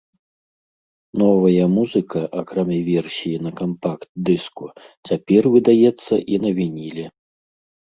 [1.21, 4.65] Новая музыка, акрамя версіі на кампакт-дыску,
[5.11, 7.05] цяпер выдаецца і на вініле.